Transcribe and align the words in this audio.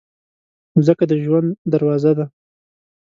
مځکه 0.75 1.03
د 1.07 1.13
ژوند 1.23 1.49
دروازه 1.71 2.11
ده. 2.17 2.25